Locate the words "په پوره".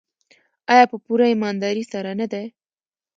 0.91-1.25